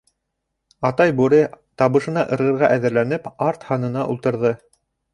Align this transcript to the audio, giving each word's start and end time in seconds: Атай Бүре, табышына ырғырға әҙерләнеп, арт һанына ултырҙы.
Атай 0.89 1.13
Бүре, 1.19 1.41
табышына 1.83 2.25
ырғырға 2.39 2.73
әҙерләнеп, 2.79 3.31
арт 3.49 3.71
һанына 3.71 4.11
ултырҙы. 4.17 4.61